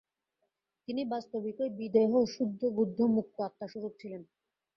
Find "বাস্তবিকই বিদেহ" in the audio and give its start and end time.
1.05-2.11